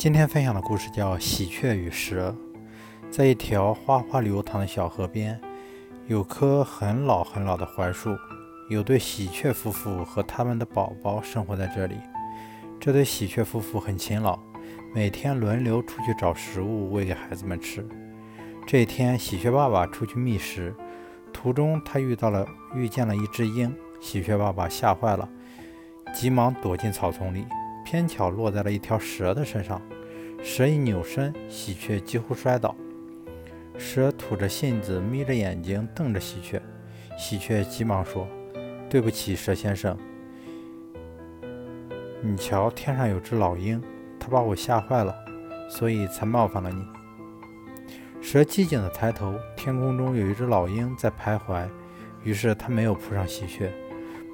[0.00, 2.34] 今天分享的故事叫《喜鹊与蛇》。
[3.10, 5.38] 在一条哗哗流淌的小河边，
[6.06, 8.16] 有棵很老很老的槐树，
[8.70, 11.96] 有对喜鹊夫妇和他们的宝宝生活在这里。
[12.80, 14.38] 这对喜鹊夫妇很勤劳，
[14.94, 17.86] 每天轮流出去找食物喂给孩子们吃。
[18.66, 20.74] 这一天，喜鹊爸爸出去觅食，
[21.30, 23.70] 途中他遇到了遇见了一只鹰，
[24.00, 25.28] 喜鹊爸爸吓坏了，
[26.14, 27.44] 急忙躲进草丛里。
[27.90, 29.82] 偏巧落在了一条蛇的身上，
[30.44, 32.72] 蛇一扭身，喜鹊几乎摔倒。
[33.76, 36.62] 蛇吐着信子，眯着眼睛瞪着喜鹊。
[37.18, 38.28] 喜鹊急忙说
[38.88, 39.98] ：“对不起，蛇先生，
[42.22, 43.82] 你瞧，天上有只老鹰，
[44.20, 45.12] 它把我吓坏了，
[45.68, 46.86] 所以才冒犯了你。”
[48.22, 51.66] 蛇机警地抬头，天空中有一只老鹰在徘徊，
[52.22, 53.68] 于是它没有扑上喜鹊，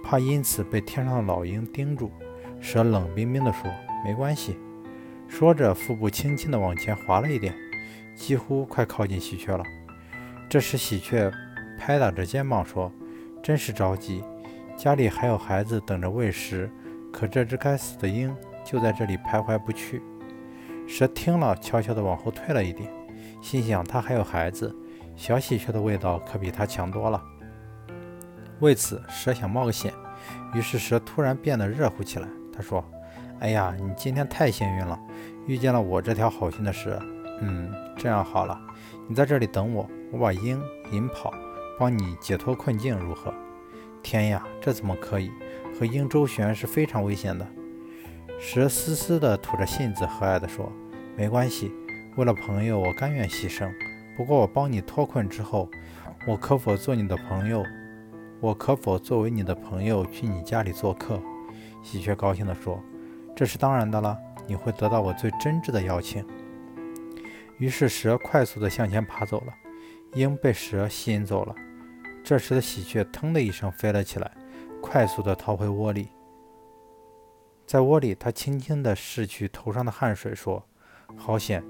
[0.05, 2.12] 怕因此被天上的老鹰盯住。
[2.60, 3.70] 蛇冷冰冰地说
[4.05, 4.59] ：“没关系。”
[5.28, 7.55] 说着，腹部轻轻地往前滑了一点，
[8.14, 9.64] 几乎快靠近喜鹊了。
[10.48, 11.33] 这时，喜鹊
[11.78, 12.92] 拍打着肩膀说
[13.42, 14.22] ：“真是着急，
[14.77, 16.70] 家里还有孩子等着喂食，
[17.12, 20.00] 可这只该死的鹰就在这里徘徊不去。”
[20.86, 22.88] 蛇听了，悄悄地往后退了一点，
[23.42, 24.72] 心想：“他还有孩子，
[25.16, 27.20] 小喜鹊的味道可比他强多了。”
[28.61, 29.92] 为此，蛇想冒个险，
[30.55, 32.28] 于是蛇突然变得热乎起来。
[32.57, 32.83] 他说
[33.41, 34.99] ：“哎呀，你今天太幸运了，
[35.47, 36.99] 遇见了我这条好心的蛇。
[37.43, 38.59] 嗯，这样好了，
[39.07, 41.33] 你在这里等我，我把鹰引跑，
[41.79, 43.33] 帮你解脱困境，如何？”
[44.03, 45.31] 天呀，这怎么可以？
[45.79, 47.47] 和鹰周旋是非常危险的。
[48.39, 50.73] 蛇嘶嘶地吐着信子，和蔼地说
[51.17, 51.73] ：“没关系，
[52.17, 53.71] 为了朋友，我甘愿牺牲。
[54.17, 55.69] 不过我帮你脱困之后，
[56.27, 57.62] 我可否做你的朋友？
[58.41, 61.21] 我可否作为你的朋友去你家里做客？”
[61.87, 62.83] 喜鹊高兴地说
[63.37, 66.27] ：“这是当然的了，你会得到我最真挚的邀请。”
[67.59, 69.55] 于是蛇快速地向前爬走了，
[70.15, 71.55] 鹰被蛇吸引走了。
[72.25, 74.28] 这时的喜鹊腾的一声飞了起来，
[74.83, 76.09] 快速地逃回窝里。
[77.69, 80.60] 在窝里，它轻轻地拭去头上的汗水，说
[81.16, 81.62] ：“好险，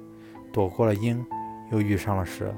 [0.51, 1.23] 躲过了鹰，
[1.71, 2.55] 又遇上了蛇。”